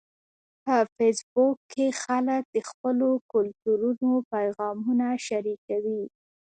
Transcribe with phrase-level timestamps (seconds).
[0.63, 6.03] په فېسبوک کې خلک د خپلو کلتورونو پیغامونه شریکوي